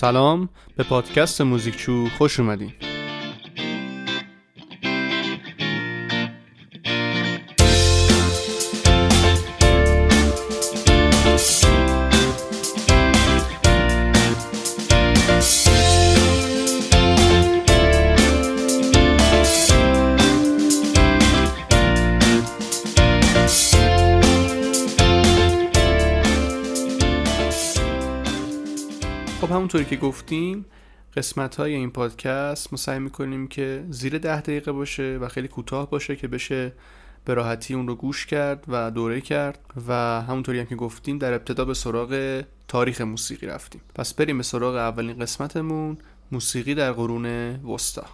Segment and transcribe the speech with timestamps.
[0.00, 0.48] سلام.
[0.76, 2.72] به پادکست موزیکچو خوش اومدین.
[29.40, 30.66] خب همونطوری که گفتیم
[31.16, 35.90] قسمت های این پادکست ما سعی می‌کنیم که زیر ده دقیقه باشه و خیلی کوتاه
[35.90, 36.72] باشه که بشه
[37.24, 39.58] به راحتی اون رو گوش کرد و دوره کرد
[39.88, 39.92] و
[40.28, 43.80] همونطوری هم که گفتیم در ابتدا به سراغ تاریخ موسیقی رفتیم.
[43.94, 45.98] پس بریم به سراغ اولین قسمتمون
[46.32, 47.26] موسیقی در قرون
[47.64, 48.06] وسطا.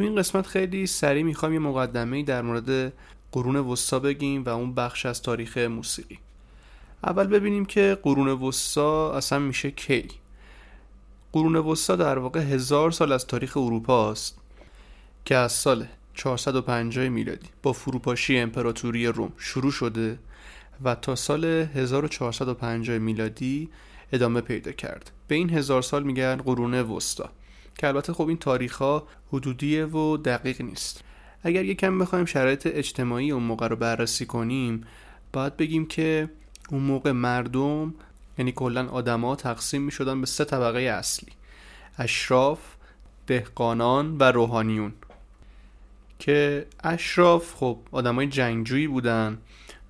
[0.00, 2.92] تو این قسمت خیلی سریع می‌خوایم یه مقدمه در مورد
[3.32, 6.18] قرون وسطا بگیم و اون بخش از تاریخ موسیقی.
[7.04, 10.08] اول ببینیم که قرون وسطا اصلا میشه کی.
[11.32, 14.38] قرون وسطا در واقع هزار سال از تاریخ اروپا است
[15.24, 20.18] که از سال 450 میلادی با فروپاشی امپراتوری روم شروع شده
[20.84, 23.68] و تا سال 1450 میلادی
[24.12, 25.10] ادامه پیدا کرد.
[25.28, 27.30] به این هزار سال میگن قرون وسطا.
[27.80, 31.04] که البته خب این تاریخ ها حدودیه و دقیق نیست.
[31.42, 34.86] اگر یکم بخوایم شرایط اجتماعی اون موقع رو بررسی کنیم
[35.32, 36.30] باید بگیم که
[36.70, 37.94] اون موقع مردم
[38.38, 41.32] یعنی کلا آدما تقسیم می شدن به سه طبقه اصلی
[41.98, 42.58] اشراف
[43.26, 44.92] دهقانان و روحانیون.
[46.18, 49.38] که اشراف خب آدمای جنگجویی بودن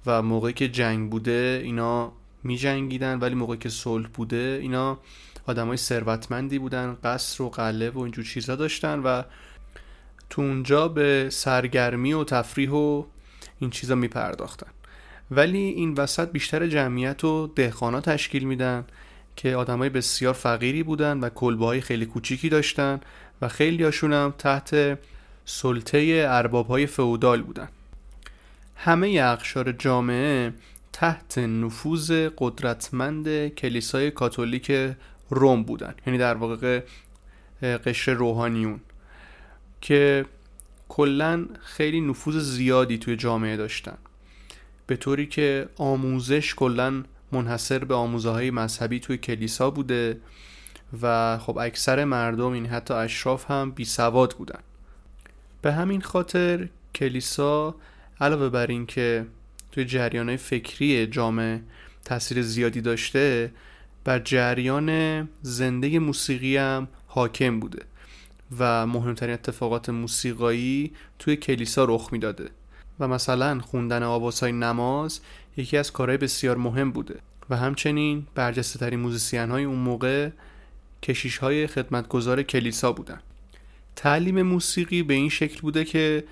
[0.07, 2.13] و موقعی که جنگ بوده اینا
[2.43, 4.99] می جنگیدن ولی موقعی که صلح بوده اینا
[5.51, 9.23] آدمای ثروتمندی بودن قصر و قلعه و اینجور چیزا داشتن و
[10.31, 13.05] تو اونجا به سرگرمی و تفریح و
[13.59, 14.71] این چیزا می پرداختن
[15.31, 18.85] ولی این وسط بیشتر جمعیت و دهخانا تشکیل میدن
[19.37, 23.01] که آدمای بسیار فقیری بودن و کلبه خیلی کوچیکی داشتن
[23.43, 24.99] و خیلی هم تحت
[25.45, 27.69] سلطه ارباب های فئودال بودن.
[28.77, 30.53] همه اقشار جامعه
[30.93, 34.73] تحت نفوذ قدرتمند کلیسای کاتولیک
[35.31, 35.95] روم بودن.
[36.07, 36.81] یعنی در واقع
[37.63, 38.81] قشر روحانیون.
[39.81, 40.27] که
[40.89, 43.99] کلا خیلی نفوذ زیادی توی جامعه داشتن.
[44.87, 47.03] به طوری که آموزش کلا
[47.33, 50.21] منحصر به آموزه های مذهبی توی کلیسا بوده
[51.03, 54.61] و خب اکثر مردم این یعنی حتی اشراف هم بی سواد بودن.
[55.63, 57.75] به همین خاطر کلیسا
[58.21, 59.27] علاوه بر این که
[59.73, 61.63] توی جریان فکری جامعه
[62.05, 63.53] تاثیر زیادی داشته
[64.05, 67.83] بر جریان زنده موسیقی هم حاکم بوده
[68.59, 72.51] و مهمترین اتفاقات موسیقایی توی کلیسا رخ می‌داده
[73.01, 75.21] و مثلا خوندن آوازهای نماز
[75.57, 77.19] یکی از کارهای بسیار مهم بوده
[77.51, 80.31] و همچنین برجسته ترین موزیسین های اون موقع
[81.03, 83.21] کشیش های خدمتگزار کلیسا بودن.
[83.97, 86.25] تعلیم موسیقی به این شکل بوده که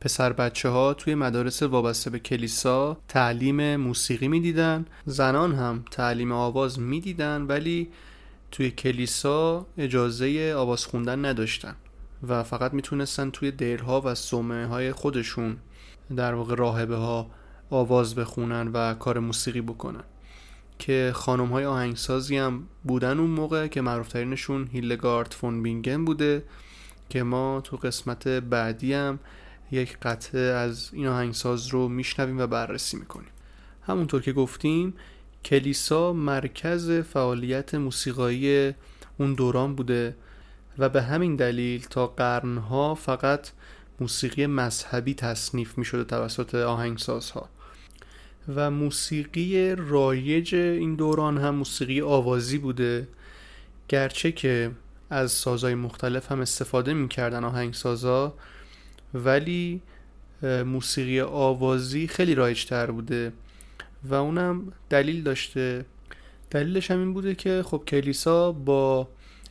[0.00, 6.80] پسر بچه ها توی مدارس وابسته به کلیسا تعلیم موسیقی می‌دیدن زنان هم تعلیم آواز
[6.80, 7.88] می‌دیدن ولی
[8.50, 11.76] توی کلیسا اجازه آواز خوندن نداشتن
[12.28, 15.56] و فقط می‌تونستن توی دیرها و سومه های خودشون
[16.16, 17.30] در واقع راهبه ها
[17.70, 20.04] آواز بخونن و کار موسیقی بکنن.
[20.78, 26.44] که خانم های آهنگسازی هم بودن اون موقع که معروفترینشون هیلگارد فون بینگن بوده
[27.08, 29.18] که ما تو قسمت بعدی هم
[29.70, 33.30] یک قطعه از این آهنگساز رو میشنویم و بررسی می‌کنیم.
[33.86, 34.94] همونطور که گفتیم
[35.44, 38.74] کلیسا مرکز فعالیت موسیقایی
[39.18, 40.16] اون دوران بوده
[40.78, 43.48] و به همین دلیل تا قرنها فقط
[44.00, 47.48] موسیقی مذهبی تصنیف می شده توسط آهنگسازها.
[48.54, 53.08] و موسیقی رایج این دوران هم موسیقی آوازی بوده
[53.88, 54.70] گرچه که
[55.10, 58.34] از سازهای مختلف هم استفاده می‌کردن آهنگسازها
[59.14, 59.82] ولی
[60.42, 63.32] موسیقی آوازی خیلی رایجتر بوده
[64.04, 65.84] و اونم دلیل داشته.
[66.50, 69.08] دلیلش هم این بوده که خب کلیسا با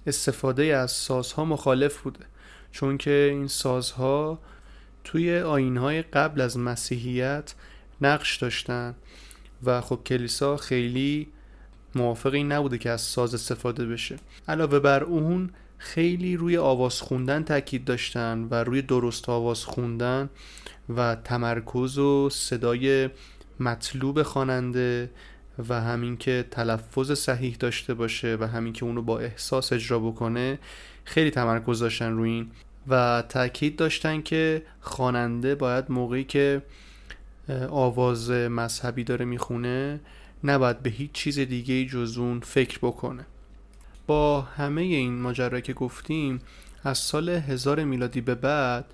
[0.08, 2.26] استفاده از سازها مخالف بوده.
[2.72, 4.40] چون که این سازها
[5.04, 7.54] توی آینهای قبل از مسیحیت
[8.02, 8.96] نقش داشتن
[9.64, 11.28] و خب کلیسا خیلی
[11.96, 14.16] موافق این نبوده که از ساز استفاده بشه.
[14.48, 15.50] علاوه بر اون
[15.84, 20.30] خیلی روی آواز خوندن تاکید داشتن و روی درست آواز خوندن
[20.96, 23.10] و تمرکز و صدای
[23.60, 25.10] مطلوب خواننده
[25.70, 30.60] و همین که تلفظ صحیح داشته باشه و همین که اونو با احساس اجرا بکنه
[31.04, 32.52] خیلی تمرکز داشتن روی این.
[32.88, 36.62] و تاکید داشتن که خواننده باید موقعی که
[37.70, 40.00] آواز مذهبی داره می‌خونه
[40.44, 43.26] نباید به هیچ چیز دیگه جز اون فکر بکنه.
[44.08, 46.42] با همه این ماجرا که گفتیم
[46.84, 48.86] از سال هزار میلادی به بعد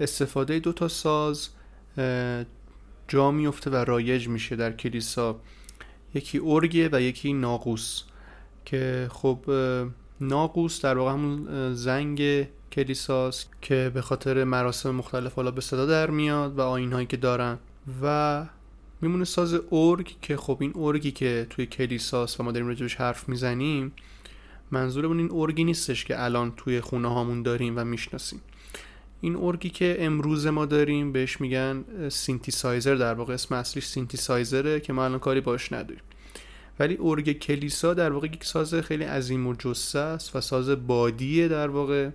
[0.00, 1.48] استفاده دو تا ساز
[3.08, 5.40] جا میفته و رایج میشه در کلیسا.
[6.14, 8.02] یکی ارگه و یکی ناقوس
[8.64, 9.38] که خب
[10.20, 16.10] ناقوس در واقع همون زنگ کلیساست که به خاطر مراسم مختلف حالا به صدا در
[16.10, 17.58] میاد و آین هایی که دارن.
[18.02, 18.46] و
[19.00, 23.28] میمونه ساز ارگ که خب این ارگی که توی کلیساست و ما داریم راجبش حرف
[23.28, 23.92] می‌زنیم
[24.70, 28.40] منظورمون این ارگی نیستش که الان توی خونه هامون داریم و می‌شناسیم.
[29.20, 34.92] این ارگی که امروز ما داریم بهش میگن سینتیسایزر در واقع اسم اصلیش سینتیسایزره که
[34.92, 36.02] ما الان کاری باش نداریم.
[36.78, 41.68] ولی ارگ کلیسا در واقع یک ساز خیلی عظیم الجثه است و ساز بادیه در
[41.68, 42.10] واقع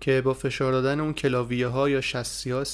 [0.00, 2.64] که با فشار دادن اون کلاویه ها یا شستی ها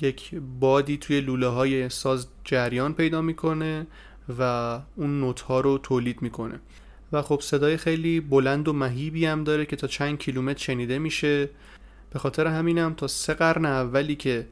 [0.00, 3.86] یک بادی توی لوله های ساز جریان پیدا می‌کنه
[4.38, 4.42] و
[4.96, 6.60] اون نوت ها رو تولید می‌کنه.
[7.12, 11.50] و خب صدای خیلی بلند و مهیبی هم داره که تا چند کیلومتر شنیده میشه.
[12.10, 14.46] به خاطر همینم تا سه قرن اولی که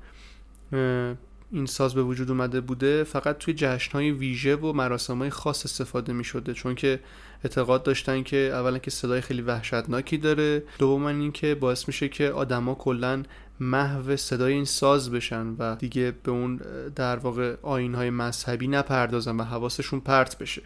[1.53, 6.25] این ساز به وجود اومده بوده فقط توی جشنهای ویژه و مراسمهای خاص استفاده می
[6.25, 7.00] شده چون که
[7.44, 12.31] اعتقاد داشتن که اولا که صدای خیلی وحشتناکی داره دوما این که باعث میشه که
[12.31, 13.23] آدما کلا
[13.61, 16.61] محو صدای این ساز بشن و دیگه به اون
[16.94, 20.62] در واقع آینهای مذهبی نپردازن و حواسشون پرت بشه.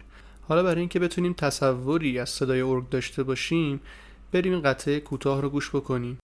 [0.51, 3.81] حالا برای اینکه بتونیم تصوری از صدای ارگ داشته باشیم
[4.31, 6.19] بریم این قطعه کوتاه رو گوش بکنیم.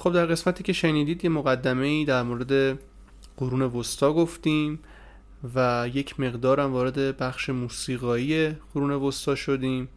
[0.00, 2.78] خب در قسمتی که شنیدید یه مقدمه ای در مورد
[3.36, 4.78] قرون وسطا گفتیم
[5.54, 9.88] و یک مقدارم وارد بخش موسیقایی قرون وسطا شدیم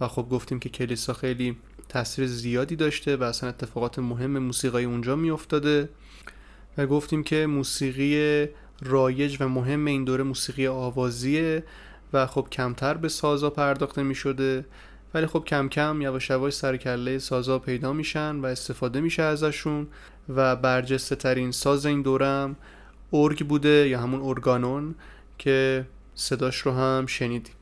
[0.00, 1.56] و خب گفتیم که کلیسا خیلی
[1.88, 5.88] تاثیر زیادی داشته و اصلا اتفاقات مهم موسیقایی اونجا میافتاده
[6.78, 8.46] و گفتیم که موسیقی
[8.82, 11.64] رایج و مهم این دوره موسیقی آوازیه
[12.12, 14.64] و خب کمتر به سازا پرداخته می شده
[15.14, 19.86] ولی خب کم کم یواش یواش سر کله سازا پیدا میشن و استفاده میشه ازشون
[20.28, 22.56] و برجسته ترین ساز این دورم
[23.12, 24.94] ارگ بوده یا همون ارگانون
[25.38, 27.54] که صداش رو هم شنیدیم.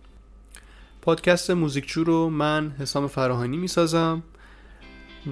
[1.03, 4.23] پادکست موزیکچو رو من حسام فراهانی می‌سازم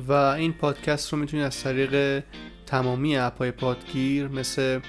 [0.08, 2.24] و این پادکست رو می‌تونید از طریق
[2.66, 4.80] تمامی اپای پادگیر مثل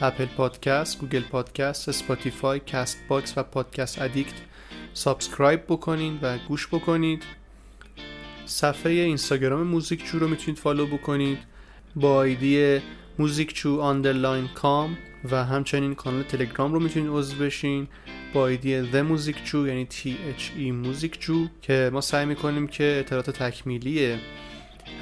[0.00, 4.34] Apple Podcast، Google Podcast، Spotify، Castbox و Podcast Addict
[4.96, 7.22] subscribe بکنید و گوش بکنید.
[8.46, 11.38] صفحه اینستاگرام موزیک رو می‌تونید follow بکنید.
[11.96, 12.80] با آیدی
[13.18, 14.96] موزیک چو underline com
[15.30, 17.88] و همچنین کانال تلگرام رو می‌تونید عضو بشین.
[18.34, 23.30] با آیدی The موزیک چو یعنی THE موزیک چو که ما سعی می‌کنیم که اطلاعات
[23.30, 24.16] تکمیلی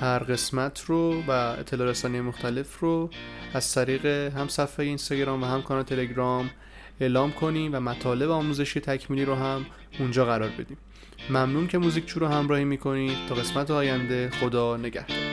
[0.00, 3.10] هر قسمت رو و اطلاع رسانی مختلف رو
[3.54, 6.50] از طریق هم صفحه اینستاگرام و هم کانال تلگرام
[7.00, 9.66] اعلام کنیم و مطالب آموزشی تکمیلی رو هم
[9.98, 10.76] اونجا قرار بدیم.
[11.30, 13.16] ممنون که موزیک رو همراهی می‌کنید.
[13.28, 15.23] تا قسمت آینده خدا نگهدار.